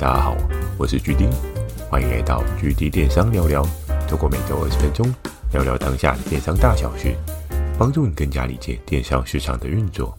[0.00, 0.36] 大家好，
[0.78, 1.28] 我是 GD，
[1.90, 3.66] 欢迎来到 GD 电商聊聊。
[4.06, 5.12] 透过每周二十分钟，
[5.52, 7.16] 聊聊当下的电商大小事，
[7.76, 10.16] 帮助你更加理解电商市场的运作。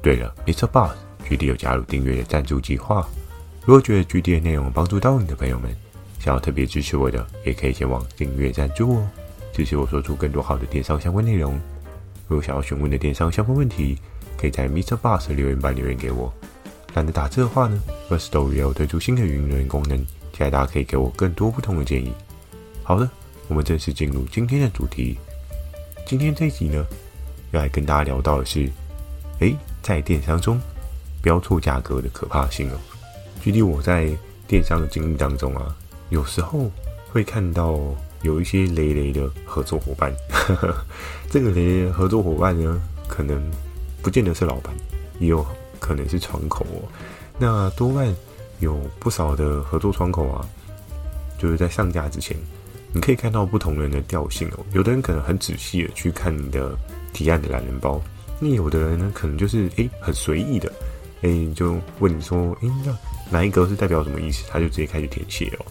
[0.00, 3.06] 对了，MixerBox，GD 有加入订阅的赞助计划。
[3.66, 5.70] 如果觉得 GD 的内容帮助到你的朋友们，
[6.18, 9.06] 想要特别支持我的，也可以前往订阅赞助哦，
[9.52, 11.60] 支持我说出更多好的电商相关内容。
[12.28, 13.98] 如果想要询问的电商相关问题，
[14.38, 14.96] 可以在 Mr.
[14.96, 16.32] Boss 留言板留言给我。
[16.94, 19.98] 懒得打字的话呢，Firstory 也有推出新的语音留言功能，
[20.32, 22.12] 期待大家可以给我更多不同的建议。
[22.82, 23.08] 好的，
[23.48, 25.16] 我们正式进入今天的主题。
[26.06, 26.84] 今天这一集呢，
[27.52, 28.70] 要来跟大家聊到的是，
[29.38, 30.60] 诶，在电商中
[31.22, 32.74] 标错价格的可怕性哦。
[33.40, 34.10] 举例我在
[34.46, 35.74] 电商的经历当中啊，
[36.10, 36.70] 有时候
[37.10, 37.80] 会看到
[38.20, 40.12] 有一些雷雷的合作伙伴，
[41.30, 43.42] 这个雷雷的合作伙伴呢，可能
[44.02, 44.74] 不见得是老板，
[45.18, 45.46] 也有。
[45.82, 46.86] 可能是窗口哦，
[47.40, 48.14] 那多半
[48.60, 50.46] 有不少的合作窗口啊，
[51.36, 52.36] 就是在上架之前，
[52.94, 54.60] 你可以看到不同人的调性哦。
[54.74, 56.78] 有的人可能很仔细的去看你的
[57.12, 58.00] 提案的懒人包，
[58.38, 60.72] 那有的人呢，可能就是诶很随意的，
[61.22, 62.96] 诶就问你说，诶那
[63.28, 64.44] 哪一个是代表什么意思？
[64.48, 65.66] 他就直接开始填写哦。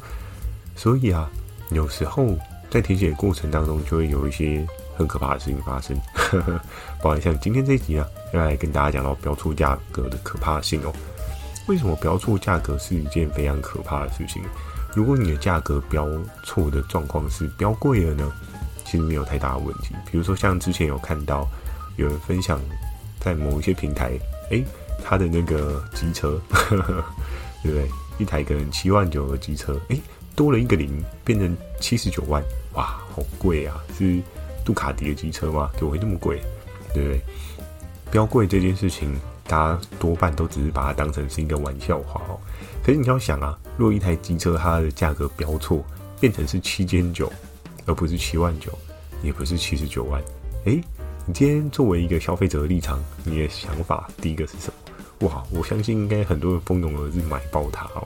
[0.75, 1.31] 所以啊，
[1.69, 2.37] 有时候
[2.69, 4.67] 在填写的过程当中，就会有一些。
[4.93, 5.99] 很可怕的事情发生，
[7.01, 10.93] 不好意思像今天这一集啊，要来跟大家讲到标错价格的可怕性哦。
[11.67, 14.41] 为什么标错价格是一件非常可怕的事情？
[14.95, 16.07] 如果你的价格标
[16.43, 18.31] 错的状况是标贵了呢，
[18.83, 19.95] 其实没有太大的问题。
[20.11, 21.47] 比如说像之前有看到
[21.97, 22.59] 有人分享
[23.19, 24.11] 在某一些平台，
[24.49, 24.65] 诶，
[25.03, 26.41] 他的那个机车，
[27.63, 27.89] 对不对？
[28.17, 30.01] 一台可能七万九的机车，诶，
[30.35, 32.43] 多了一个零，变成七十九万，
[32.73, 33.77] 哇，好贵啊！
[33.97, 34.21] 是。
[34.63, 35.71] 杜卡迪的机车吗？
[35.75, 36.39] 怎么会这么贵？
[36.93, 37.21] 对不对？
[38.11, 39.17] 标贵这件事情，
[39.47, 42.37] 大家多半都只是把它当成是一个玩笑话哦。
[42.83, 45.83] 可是你要想啊，如果一台机车它的价格标错，
[46.19, 47.31] 变成是七千九，
[47.85, 48.77] 而不是七万九，
[49.23, 50.21] 也不是七十九万，
[50.65, 50.83] 诶，
[51.25, 55.29] 你今天作为一个消费者的立场，你的想法第一个是什么？
[55.29, 58.05] 哇，我相信应该很多人蜂拥而至买爆它哦。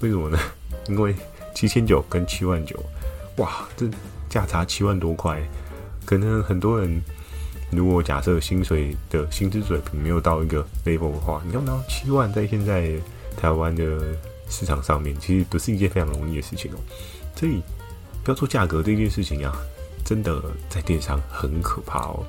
[0.00, 0.38] 为什么呢？
[0.88, 1.14] 因为
[1.54, 2.82] 七千九跟七万九，
[3.36, 3.88] 哇，这
[4.28, 5.40] 价差七万多块。
[6.04, 7.00] 可能很多人，
[7.74, 12.90] 如果假设薪水的薪资水平没有到一个 level 的话，你要拿到七万，在现在
[13.36, 13.84] 台湾的
[14.48, 16.76] 市场上面，其实不是一件非常容易的事情哦。
[17.36, 17.60] 所以，
[18.24, 19.56] 标错价格这件事情啊，
[20.04, 22.24] 真的在电商很可怕哦。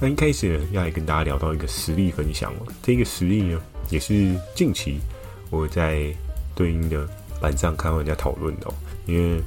[0.00, 2.66] 那一开始呢，要来跟大家聊到一个实例分享哦。
[2.82, 5.00] 这个实例呢，也是近期
[5.50, 6.14] 我在
[6.54, 7.08] 对应的
[7.40, 8.74] 板上看到人家讨论的哦，
[9.06, 9.42] 因为。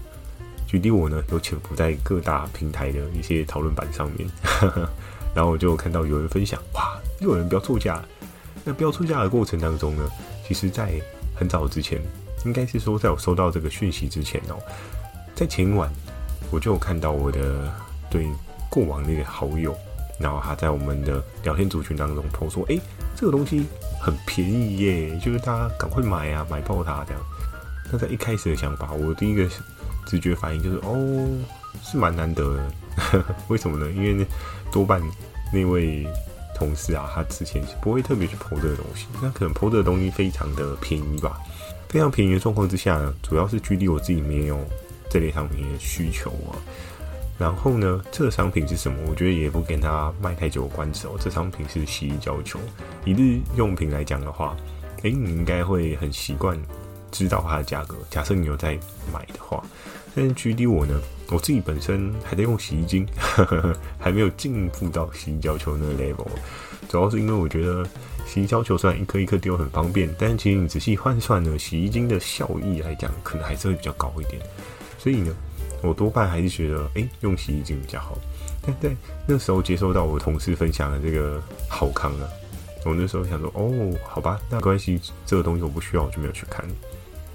[0.65, 4.27] 举例我呢，有潜伏在各大平台的一些讨论板上面，
[5.33, 8.03] 然后我就看到有人分享，哇，又有人标错价。
[8.63, 10.09] 那标错价的过程当中呢，
[10.47, 10.93] 其实在
[11.35, 12.01] 很早之前，
[12.45, 14.55] 应该是说在我收到这个讯息之前哦，
[15.35, 15.91] 在前一晚
[16.51, 17.71] 我就有看到我的
[18.09, 18.27] 对
[18.69, 19.75] 过往那个好友，
[20.19, 22.79] 然后他在我们的聊天组群当中 po 说，哎，
[23.15, 23.65] 这个东西
[24.01, 27.21] 很便宜耶，就是大家赶快买啊，买爆它这样。
[27.91, 29.47] 那在一开始的想法，我第一个。
[30.05, 31.25] 直觉反应就是哦，
[31.81, 33.23] 是蛮难得的。
[33.47, 33.91] 为什么呢？
[33.91, 34.25] 因为
[34.71, 35.01] 多半
[35.51, 36.05] 那位
[36.55, 41.39] 同事啊，他之前不会特别去 po 这个东西，那可能 po 这个东西非常的便宜吧。
[41.89, 44.59] 非常便宜的状况之下呢，主要是距离我自己没有
[45.09, 46.57] 这类商品的需求啊。
[47.37, 48.97] 然后呢，这个商品是什么？
[49.07, 51.17] 我觉得也不跟他卖太久的关子哦。
[51.19, 52.59] 这商品是洗衣胶球，
[53.05, 54.55] 一日用品来讲的话，
[55.01, 56.59] 诶，你应该会很习惯。
[57.11, 57.95] 知道它的价格。
[58.09, 58.75] 假设你有在
[59.13, 59.63] 买的话，
[60.15, 60.99] 但是距离我呢，
[61.33, 63.07] 我自己本身还在用洗衣精，
[63.97, 66.27] 还没有进步到洗衣胶球那个 level。
[66.87, 67.83] 主要是因为我觉得
[68.27, 74.39] 洗衣胶球虽然一颗一颗丢很方便，但其实你仔细换算呢，洗衣精的效益来讲，可能还是会比较高一点。
[74.99, 75.35] 所以呢，
[75.81, 78.15] 我多半还是觉得，诶、用洗衣精比较好。
[78.61, 78.95] 但在
[79.25, 82.29] 那时候接收到我同事分享的这个好康啊，
[82.85, 86.63] 我那时候想说，哦，好吧，那没关系，这个东西我不需要，我就没有去看。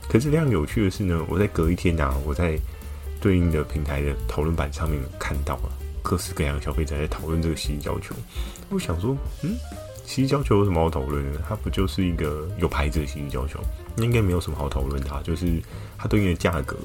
[0.09, 2.59] 可是非常有趣的是呢，我在隔一天呐、啊，我在
[3.21, 5.71] 对应的平台的讨论板上面看到了
[6.03, 8.15] 各式各样的消费者在讨论这个洗衣胶球。
[8.71, 9.57] 我想说，嗯，
[10.07, 11.41] 洗衣胶球有什么好讨论的？
[11.49, 13.61] 它不就是一个有牌子的洗衣胶球？
[13.97, 15.23] 那应该没有什么好讨论的。
[15.23, 15.61] 就是
[15.97, 16.77] 它对应的价格，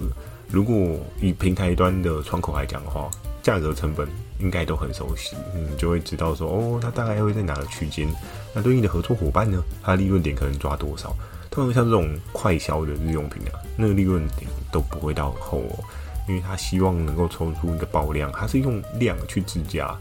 [0.49, 3.09] 如果以平台端的窗口来讲的话，
[3.41, 4.07] 价格成本
[4.39, 8.07] 应该都很熟悉，嗯，就会知道说，哦，它大概会在哪个区间？
[8.53, 11.15] 那对应的合作伙伴呢，它利润点可能抓多少？
[11.51, 15.83] 通常像这种快销的日用品啊，那个利润点都不会到厚哦，
[16.27, 19.95] 因为他希望能够抽出一个爆量，他是用量去计价，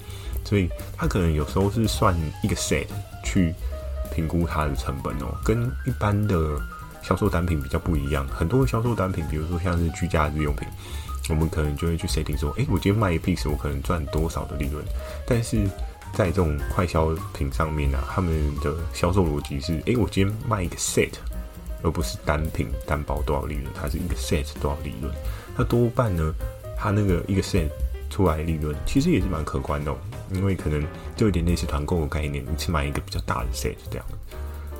[0.44, 2.86] 所以他可能有时候是算一个 set
[3.24, 3.54] 去
[4.14, 6.60] 评估它的成本哦，跟一般的
[7.02, 8.26] 销售单品比较不一样。
[8.28, 10.68] 很多销售单品，比如说像是居家日用品，
[11.30, 14.84] 我们可能就会去 setting 说，诶，我今天卖一 piece，我可能赚多少的利润。
[15.26, 15.66] 但是
[16.12, 21.12] 在这种快消品上面啊，他们的销售逻辑是，诶，我今天卖一个 set，
[21.82, 25.12] 而不是单品单包多少利润，它是一个 set 多少利润。
[25.56, 26.34] 那多半呢，
[26.76, 27.68] 它那个一个 set
[28.10, 29.96] 出来的利润其实也是蛮可观的哦，
[30.32, 30.82] 因为可能
[31.16, 34.06] 就有点类似团购的概念，你去买一个比较大的 set 这样。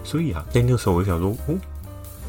[0.05, 1.55] 所以啊，在那个时候我就想说，哦，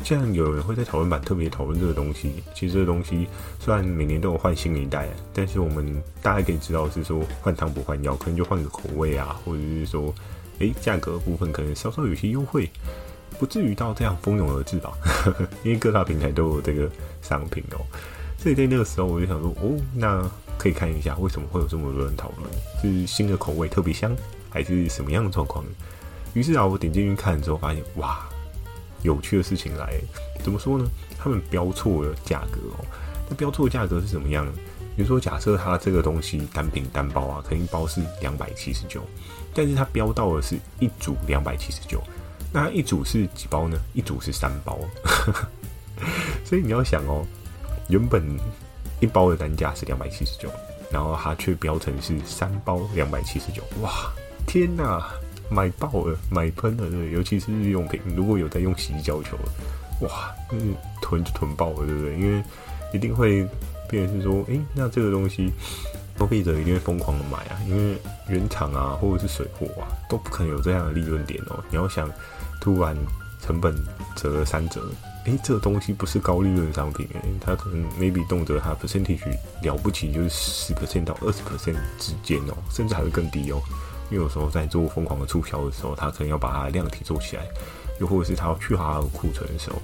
[0.03, 3.27] 既然有人会在讨论版特别讨论这个东西，其实这个东西
[3.59, 10.13] 虽然每年都有换新一代，但是我们大家可以知道是说换汤不换药，可能就换个口味啊，或者是说，
[10.59, 12.69] 诶，价格部分可能稍稍有些优惠，
[13.39, 14.91] 不至于到这样蜂拥而至吧？
[15.63, 16.89] 因为各大平台都有这个
[17.21, 17.81] 商品哦。
[18.43, 22.51] 所以在那个时候我就想说，哦，那可以看一下为什么会有这么多人讨论，
[22.81, 24.13] 是新的口味特别香，
[24.49, 25.63] 还是什么样的状况？
[26.33, 28.27] 于是啊，我点进去看之后，发现哇，
[29.01, 29.93] 有趣的事情来。
[30.43, 30.85] 怎么说呢？
[31.17, 32.83] 他们标错了价格哦。
[33.29, 34.45] 那标错的价格是怎么样？
[34.97, 39.01] 比如说，假设它这个东西单品单包啊，可能一包是两百七十九，
[39.53, 42.03] 但是它标到的是一组两百七十九。
[42.51, 43.79] 那一组是几包呢？
[43.93, 44.77] 一组是三包。
[46.43, 47.25] 所以你要想哦，
[47.89, 48.23] 原本
[48.99, 50.49] 一包的单价是两百七十九，
[50.91, 53.61] 然后它却标成是三包两百七十九。
[53.81, 54.11] 哇，
[54.45, 55.03] 天哪！
[55.49, 59.37] 买爆了，买喷了，对，尤其是日用品，如果有在用洗衣胶球，
[59.99, 62.15] 哇，嗯，囤就囤爆了，对不对？
[62.17, 62.43] 因为
[62.91, 63.47] 一定会
[63.87, 65.51] 变成是说，诶、那这个东西
[66.17, 67.97] 消费者一定会疯狂的买啊，因为
[68.29, 71.63] 原厂啊或者是水货啊都不可能有这样的利润点哦。
[71.69, 72.09] 你要想，
[72.59, 72.95] 突然
[73.39, 73.75] 成本
[74.15, 74.81] 折三折，
[75.25, 79.21] 诶、这个东西不是高利润商品，诶，它可能 maybe 动辄它 percentage
[79.61, 83.61] 了不起就是十 percent 到二十 percent 之间哦，甚至还会更低哦。
[84.11, 87.43] 因为有时候在做疯狂的促销的时候，它可能要把它量体做起来，
[87.99, 89.81] 又或者是它要去它的库存的时候，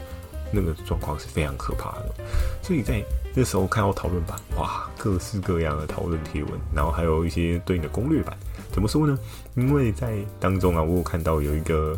[0.52, 2.14] 那个状况是非常可怕的。
[2.62, 3.02] 所以在
[3.34, 8.38] 那时候看到讨论版，哇，各式各样的讨论贴文，然后还有一些对应的攻略版。
[8.72, 9.18] 怎么说呢？
[9.56, 11.98] 因为在当中啊，我有看到有一个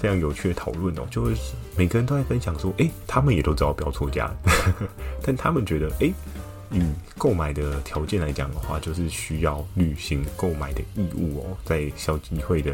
[0.00, 1.36] 非常有趣的讨论哦，就是
[1.76, 4.32] 每个人都在分享说，诶，他们也都知道标错价，
[5.22, 6.12] 但他们觉得，诶。
[6.72, 6.80] 以
[7.18, 11.58] 购买的条件来讲的话，就是需要履行购买的义务哦。
[11.64, 12.72] 在消基会的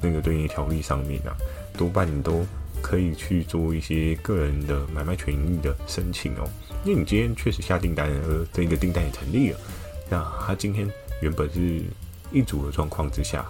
[0.00, 1.34] 那个对应条例上面啊，
[1.76, 2.46] 多半你都
[2.80, 6.48] 可以去做一些个人的买卖权益的申请哦。
[6.84, 9.58] 因为你今天确实下订单，而这个订单也成立了，
[10.08, 10.88] 那他今天
[11.20, 11.82] 原本是
[12.30, 13.44] 一组的状况之下，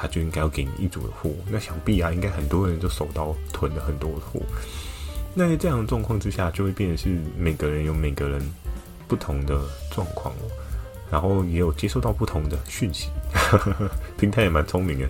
[0.00, 1.30] 他就应该要给你一组的货。
[1.50, 4.40] 那想必啊，应该很多人就手到囤了很多的货。
[5.34, 8.40] 那在这样的状况之下，就会变成是每个人有每个人。
[9.10, 9.60] 不同的
[9.90, 10.46] 状况哦，
[11.10, 13.08] 然后也有接收到不同的讯息，
[14.16, 15.08] 平台也蛮聪明的，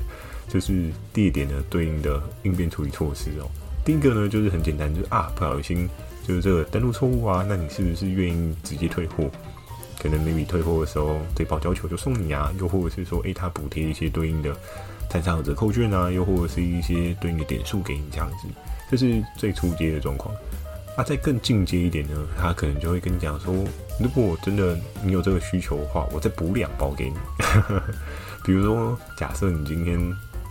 [0.49, 3.51] 就是地点的对应的应变处理措施哦。
[3.85, 5.87] 第一个呢，就是很简单，就是啊，不小心
[6.27, 9.31] 就是这个登录错误啊，那你是不是愿意直接退货？
[10.03, 14.57] 可能你退货的时候，这包胶球就送你啊，又或者是说，诶，他补贴一些对应的
[15.09, 18.49] 站上的折扣券啊，又或者是一些对应的点数给你这样子，
[18.91, 20.35] 这是最初阶的状况。
[20.97, 23.55] 啊，再更进阶一点呢，他可能就会跟你讲说，
[24.01, 27.17] 如果真的你有这个需求的话，我再补两包给你。
[28.45, 30.01] 比如说，假设你今天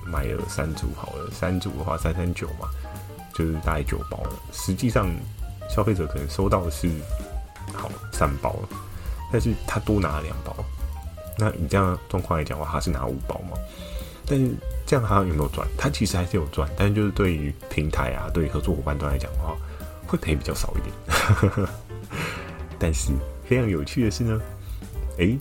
[0.05, 2.69] 买了三组好了，三组的话三三九嘛，
[3.33, 4.31] 就是大概九包了。
[4.53, 5.09] 实际上，
[5.69, 6.89] 消费者可能收到的是
[7.73, 8.69] 好三包了，
[9.31, 10.55] 但是他多拿了两包。
[11.37, 13.57] 那以这样状况来讲的话，他是拿五包嘛？
[14.25, 14.51] 但是
[14.85, 15.67] 这样他有没有赚？
[15.77, 19.55] 他其实还是有赚，但是就是对于平台啊，对于合作伙伴端来讲的话。
[20.07, 21.67] 会赔比较少一点，
[22.79, 23.11] 但是
[23.47, 24.41] 非常有趣的是呢，
[25.17, 25.37] 诶，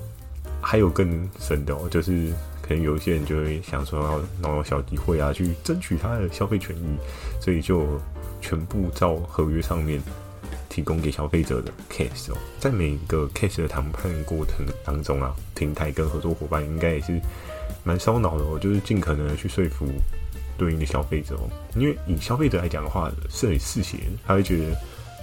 [0.61, 6.99] 还有更深的哦，就是可能有一些人就会想说要弄小机会啊，去争取他的消费权益，
[7.40, 7.99] 所以就
[8.42, 10.02] 全部照合约上面
[10.78, 17.20] 提供给消费者的 case 哦，在每一个 case 的谈判过程当中啊，平台跟合作伙伴应该也是
[17.82, 19.87] 蛮烧脑的哦，就是尽可能的去说服。
[20.56, 24.64] 对应的消费者哦，因为以消费者来讲的话，是很嗜血，他会觉得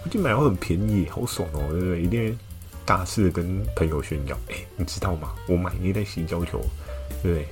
[0.04, 2.02] 我今天买到很便宜，好爽哦，对不对？
[2.02, 2.38] 一定
[2.86, 5.34] 大肆的跟朋友炫耀，哎，你知道吗？
[5.48, 6.60] 我买那袋洗胶球，
[7.24, 7.48] 对不对？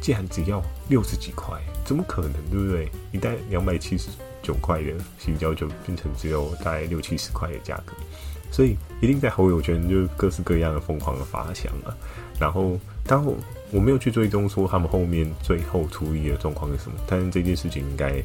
[0.00, 2.32] 竟然只要六十几块，怎么可能？
[2.50, 2.88] 对不对？
[3.12, 4.08] 一袋两百七十
[4.44, 7.94] 九块的新胶就变成只有大概六七十块的价格，
[8.52, 11.90] 所以一定在好友圈就各式各样的疯狂的发想啊。
[12.38, 13.36] 然后，当我。
[13.72, 18.22] 没有去追踪说他们后面最后处理的状况是什么，但是这件事情应该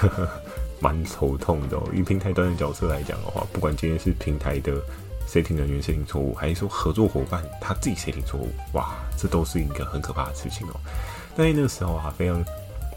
[0.80, 1.86] 蛮头痛的哦。
[1.92, 4.72] 以平台端的角色来讲的话，不管今天是平台的
[5.26, 10.80] 设定人员设定错误，还是说合作伙伴他自己设定错误，哇，这都是一个很可怕的事情哦。
[11.36, 12.42] 但是那个时候啊，非常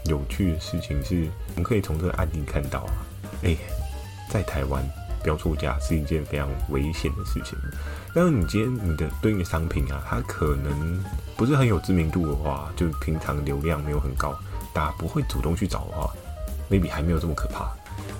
[0.04, 2.92] 有趣的事情是，我们可以从这个案例看到啊，
[3.42, 3.56] 哎，
[4.30, 4.84] 在台湾
[5.22, 7.58] 标错价是一件非常危险的事情。
[8.14, 11.02] 但是你今天你的对应的商品啊，它可能
[11.36, 14.38] 不是很有知名度的话，就平常流量没有很高，
[14.72, 16.12] 大家不会主动去找的话
[16.70, 17.72] ，maybe 还没有这么可怕。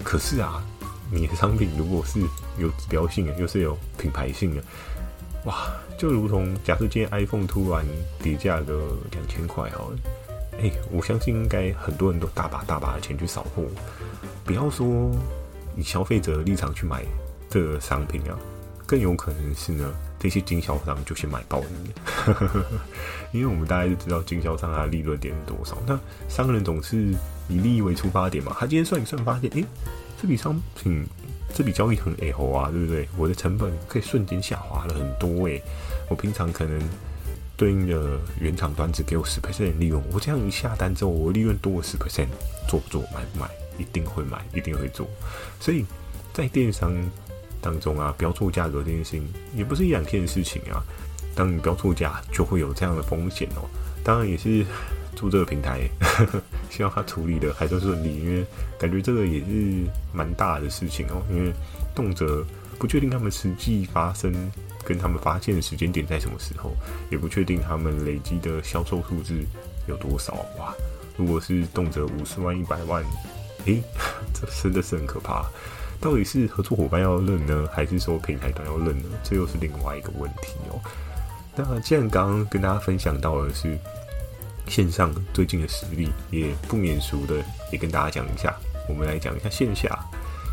[0.02, 0.64] 可是啊，
[1.12, 2.20] 你的商品如果是
[2.58, 4.62] 有指标性的，又是有品牌性的，
[5.44, 7.84] 哇，就如同假设今天 iPhone 突然
[8.22, 9.96] 跌价个两千块好了，
[10.60, 13.64] 哎，我相信应该很多人都大把大把的钱去扫货，
[14.44, 15.10] 不要说
[15.76, 17.04] 以消费者的立场去买
[17.50, 18.38] 这个商品啊。
[18.86, 21.90] 更有可能是呢，这些经销商就先买爆你，
[23.32, 25.78] 因为我们大家就知道经销商他的利润点是多少。
[25.86, 27.14] 那商人总是
[27.48, 29.64] 以利益为出发点嘛，他今天算一算，发现，诶、
[30.20, 31.02] 这笔商品，
[31.54, 33.08] 这笔交易很 A 猴啊，对不对？
[33.16, 35.62] 我的成本可以瞬间下滑了很多诶、
[36.10, 36.78] 我平常可能
[37.56, 42.28] 对应的原厂端只给我十 percent 的利润，我这样一下单之后，我利润多了十 percent，
[42.68, 43.02] 做不做？
[43.14, 43.48] 买不买？
[43.78, 45.08] 一定会买，一定会做。
[45.60, 45.84] 所以
[46.32, 46.94] 在电商。
[47.60, 50.84] 当中啊，标错价格这件事情也不是一两天的事情啊。
[51.34, 53.64] 当你标错价，就会有这样的风险哦。
[54.04, 54.66] 当然也是
[55.16, 58.44] 祝这个平台呵呵， 希望他处理的还算顺利，因为
[58.78, 61.22] 感觉这个也是蛮大的事情哦。
[61.30, 61.50] 因为
[61.94, 62.44] 动辄
[62.78, 64.32] 不确定他们实际发生
[64.84, 66.72] 跟他们发现的时间点在什么时候，
[67.10, 69.34] 也不确定他们累积的销售数字
[69.86, 70.74] 有多少哇。
[71.16, 73.04] 如果是动辄五十万、一百万，
[73.66, 73.82] 诶，
[74.34, 75.46] 这真的是很可怕。
[76.00, 79.08] 到底是合作伙伴要认呢，还是说平台端要认呢？
[79.22, 80.80] 这又是另外一个问题哦。
[81.56, 83.78] 那既然刚刚跟大家分享到的是
[84.68, 87.36] 线上最近的实力，也不免俗的
[87.70, 88.54] 也跟大家讲一下。
[88.88, 89.98] 我们来讲一下线下。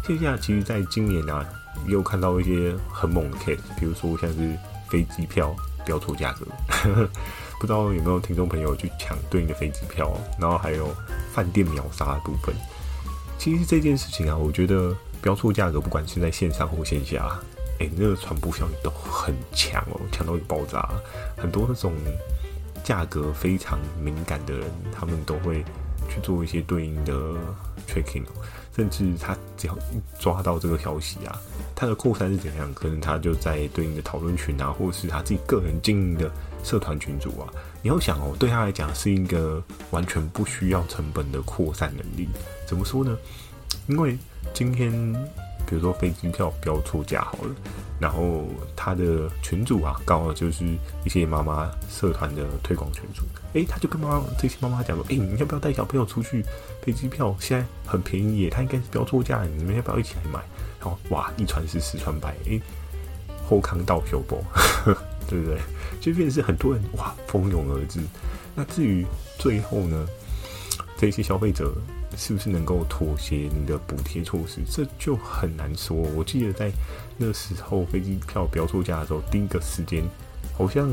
[0.05, 1.43] 线下其实在今年啊，
[1.87, 4.57] 又看到一些很猛的 case，比如说像是
[4.89, 6.45] 飞机票标错价格，
[7.59, 10.93] 不知道有没有听众朋友去抢对应的飞机票，然后还有
[11.33, 12.53] 饭店秒杀的部分。
[13.37, 14.95] 其实这件事情啊，我觉得。
[15.23, 17.39] 标错价格，不管是在线上或线下，
[17.79, 20.83] 哎、那个传播效应都很强哦，强到一个爆炸。
[21.37, 21.93] 很多那种
[22.83, 25.63] 价格非常敏感的人，他们都会
[26.13, 27.13] 去做一些对应的
[27.87, 28.23] tracking，
[28.75, 31.39] 甚至他只要一抓到这个消息啊，
[31.75, 32.73] 他的扩散是怎样？
[32.73, 36.29] 可能他就在对应的讨论群啊，或者是他自己个人经营的
[36.63, 37.47] 社团群组啊。
[37.81, 42.29] 你要想哦，对他来讲是一个完全不需要成本的扩散能力。
[42.67, 43.17] 怎么说呢？
[43.87, 44.17] 因为
[44.53, 44.91] 今天，
[45.71, 47.55] 比如说飞机票标错价好了，
[47.97, 48.43] 然后
[48.75, 50.65] 他的群主啊，刚好就是
[51.05, 53.23] 一些妈妈社团的推广群主，
[53.53, 56.43] 诶，他就跟妈妈这些妈妈讲说，诶，你要不要带小朋友出去？
[56.81, 60.41] 飞机票现在很便宜耶，他应该是标错价，你们要不要一起来买？
[60.81, 62.61] 然后哇，一传十，十传百，诶，
[63.47, 64.43] 后康到修博，
[65.25, 65.57] 对不对？
[66.01, 68.01] 就变成是很多人哇蜂拥而至。
[68.53, 69.05] 那至于
[69.39, 70.05] 最后呢，
[70.97, 71.73] 这些消费者。
[72.17, 74.61] 是不是能够妥协你的补贴措施？
[74.69, 75.95] 这就很难说。
[75.95, 76.71] 我记得在
[77.17, 80.03] 那时候飞机票标错价的时候，第一个时间
[80.53, 80.89] 好像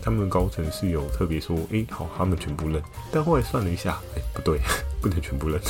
[0.00, 4.60] 他们高层是有特别说：“诶、好，他们全部认。”但后来算了一下，诶、不对，
[5.02, 5.60] 不能全部认。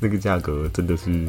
[0.00, 1.28] 那个价格真的是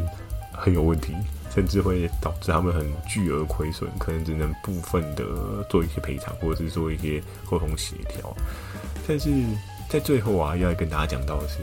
[0.51, 1.13] 很有问题，
[1.53, 8.35] 甚至会导致他们很巨额亏损，可能只能部分的做一些赔偿，或者是做一些沟通协调。
[9.07, 9.29] 但是
[9.87, 11.59] 在最后啊，要跟大家讲到的是。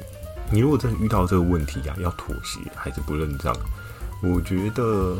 [0.53, 3.57] 你如果真的遇到这个问题啊，要妥协还是不认账？
[4.21, 5.17] 我觉得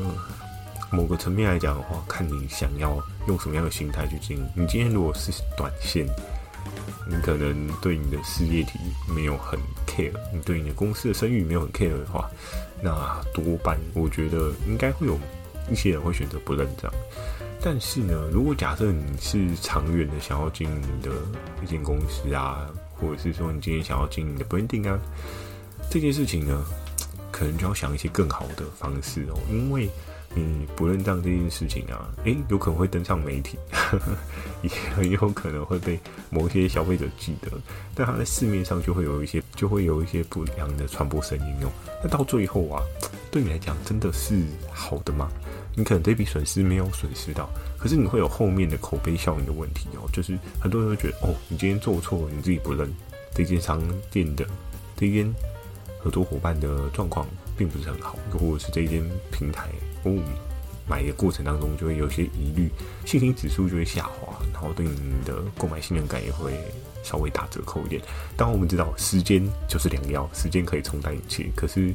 [0.91, 4.45] 某个层面来讲的话，看你想要用什么样的心态去经营。
[4.57, 6.05] 你今天如果是短线，
[7.07, 8.79] 你可能对你的事业体
[9.15, 9.57] 没有很
[9.87, 12.29] care，你对你的公司的声誉没有很 care 的话，
[12.83, 12.93] 那
[13.33, 15.17] 多半我觉得应该会有
[15.71, 16.93] 一些人会选择不认账。
[17.63, 21.11] 但是呢，如果假设你是长远的想要经营的
[21.63, 22.69] 一间公司啊。
[23.01, 24.99] 或者是说你今天想要经营的 branding 啊，
[25.91, 26.65] 这件事情呢，
[27.33, 29.39] 可能就要想一些更好的方式哦。
[29.51, 29.89] 因为
[30.35, 34.17] 你不认账这件事情啊，诶，有可能会登上媒体，呵呵，
[34.63, 35.99] 也很有可能会被
[36.31, 37.51] 某些消费者记得。
[37.95, 41.71] 但他在市面上就会有一些，就会有一些不良的传播声音哦。
[42.01, 42.81] 那到最后啊，
[43.31, 45.29] 对你来讲真的是好的吗？
[45.81, 50.07] 你可能这笔损失没有损失到，可是你会有后面的口碑效应的问题哦。
[50.13, 52.87] 就是很多人会觉得，哦，你今天做错了，你自己不认，
[53.35, 54.47] 这间商店的
[54.95, 55.33] 这间
[55.99, 59.71] 合作伙伴的状况并不是很好，又或者是这间平台
[60.05, 60.13] 哦，
[60.87, 62.69] 买的过程当中就会有些疑虑，
[63.07, 66.53] 信心指数就会下滑，然后对你的购买信任感也会
[67.03, 68.03] 稍微打折扣一点。
[68.37, 71.95] 当我们知道时间就是良药，时间可以冲淡一切，可是。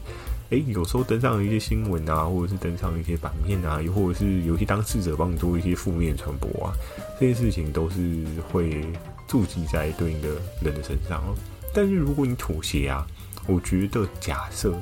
[0.49, 6.73] 诶，有时候登上一些新闻啊，或者是登上一些版面啊，又或者是有些当事者帮你做一些负面传播啊，
[7.19, 8.85] 这些事情都是会
[9.27, 10.29] 触及在对应的
[10.61, 11.35] 人的身上哦。
[11.73, 13.05] 但是如果你妥协啊，
[13.47, 14.73] 我觉得假设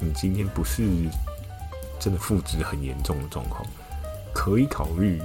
[0.00, 0.86] 你今天不是
[1.98, 3.66] 真的负值很严重的状况，
[4.34, 5.18] 可以考虑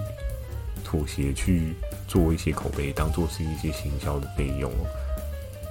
[0.85, 1.73] 妥协去
[2.07, 4.87] 做一些口碑，当做是一些行销的费用哦。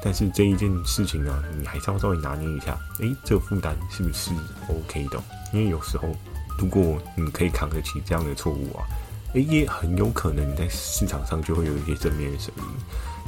[0.02, 4.30] 但是这一件事情呢，你还是要稍微拿捏一下，诶，这个负担是不是
[4.68, 5.22] OK 的？
[5.52, 6.08] 因为有时候，
[6.58, 8.86] 如果你可以扛得起这样的错误啊，
[9.34, 12.64] 诶，也很有可能你在市场上就会有一些正面的声音。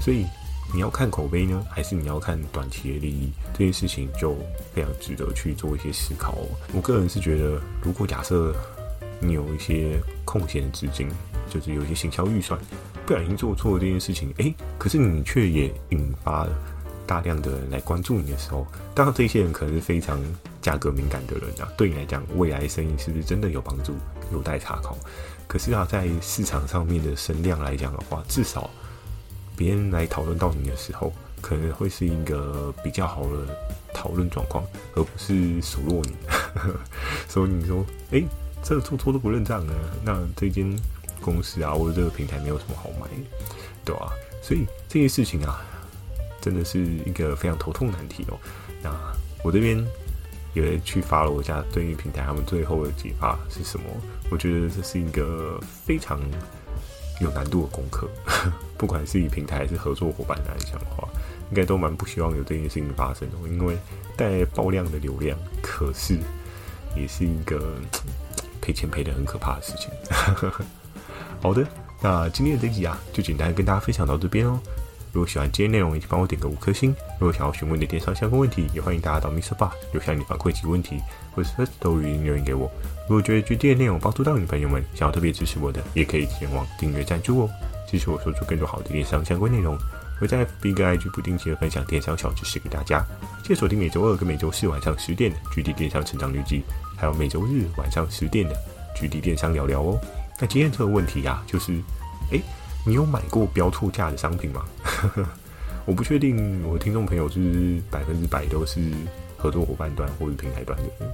[0.01, 0.25] 所以
[0.73, 3.31] 你要看口碑呢，还是你要看短期的利益？
[3.53, 4.35] 这件事情就
[4.75, 6.49] 非常值得去做一些思考哦。
[6.73, 8.55] 我个人是觉得，如果假设
[9.21, 11.07] 你有一些空闲的资金，
[11.51, 12.59] 就是有一些行销预算。
[13.07, 16.53] 不小心做错这件事情，诶，可是你却也引发了
[17.07, 20.21] 大量的人来关注你的时候，当然这些人可能是非常
[20.61, 23.93] 价格敏感的人啊，对你来讲，未来生意是不是真的有帮助，
[24.33, 24.97] 有待查考。
[25.49, 28.71] 可是啊，在市场上面的声量来讲的话，至少
[29.57, 33.47] 别人来讨论到你的时候，可能会是一个比较好的
[33.93, 36.13] 讨论状况，而不是数落你。
[37.29, 38.25] 所以你说，诶，
[38.63, 40.73] 这做错都不认账呢，那这间。
[41.23, 43.07] 公司啊，或者这个平台没有什么好买，
[43.85, 44.13] 对吧、啊？
[44.43, 45.65] 所以这件事情啊，
[46.41, 48.39] 真的是一个非常头痛难题哦。
[48.83, 48.91] 那
[49.45, 49.83] 我这边
[50.53, 53.87] 也去发了我家对应平台，他们最后的解法是什么？
[54.31, 56.21] 我觉得这是一个非常
[57.21, 58.09] 有难度的功课。
[58.77, 61.09] 不管是以平台还是合作伙伴来讲的话，
[61.51, 63.79] 应该都蛮不希望有这件事情发生的，因为
[64.17, 66.19] 带爆量的流量，可是
[66.97, 67.77] 也是一个
[68.61, 69.89] 赔钱赔得很可怕的事情。
[71.43, 71.67] 好的，
[72.01, 74.61] 那今天的这集啊，就简单跟大家分享到这边哦。
[75.13, 76.95] 如果喜欢今天内容，也请帮我点个五颗星。
[77.19, 81.01] 如果想要询问的电商相关问题，也欢迎大家到 MixerBox 留下你反馈及问题，
[81.35, 82.71] 或是 Firstory 语音留言给我。
[83.09, 87.51] 如果觉得今天的内容帮助到你朋友们，想要特别支持我的，也可以前往订阅赞助哦，
[87.91, 89.77] 支持我说出更多好的电商相关内容。
[90.21, 93.05] 我在 FB 跟 IG 不定期的分享电商小知识给大家。
[93.43, 96.61] 记得锁定每周二跟每周四晚上十点的《GD 电商成长日记》，
[96.97, 98.55] 还有每周日晚上十点的
[98.97, 100.01] 《GD 电商聊聊》哦。
[100.43, 101.73] 那今天这个问题呀、啊，就是，
[102.33, 102.41] 哎，
[102.85, 104.65] 你有买过标错价的商品吗？
[105.87, 108.91] 我不确定我的听众朋友是百分之百都是
[109.39, 111.13] 合作伙伴端或者平台端的人。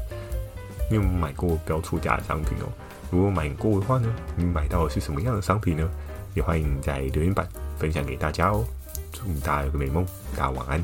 [0.89, 2.73] 你有没有买过标错价的商品哦？
[3.11, 5.87] 如果买过的话呢，你买到的是什么样的商品呢？
[6.33, 8.65] 也欢迎在留言板分享给大家哦。
[9.13, 10.83] 祝大家有个美梦，大家晚安。